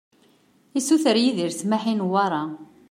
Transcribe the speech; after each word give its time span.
Yessuter 0.75 1.17
Yidir 1.19 1.51
ssmaḥ 1.53 1.83
i 1.91 1.93
Newwara. 1.93 2.43